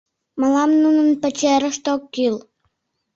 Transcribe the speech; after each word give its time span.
Мылам 0.39 0.71
нунын 0.83 1.09
пачерышт 1.21 1.85
ок 1.93 2.03
кӱл. 2.13 2.35